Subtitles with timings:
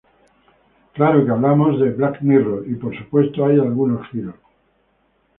[0.95, 4.33] Claro que hablamos de "Black Mirror" y, por supuesto, hay algunos giros.